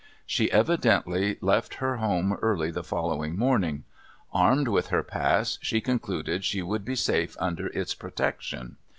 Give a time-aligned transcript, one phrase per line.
[0.25, 3.83] She evidently left her home early the following morning.
[4.33, 8.77] Armed with her pass, she concluded she would be safe under its protection.